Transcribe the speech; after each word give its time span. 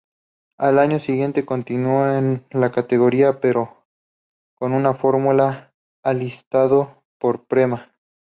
Al 0.57 0.79
año 0.79 0.99
siguiente 0.99 1.45
continuó 1.45 2.07
en 2.07 2.43
la 2.49 2.71
categoría, 2.71 3.39
pero 3.39 3.85
con 4.55 4.73
un 4.73 4.95
fórmula 4.97 5.75
alistado 6.01 7.03
por 7.19 7.45
Prema. 7.45 7.93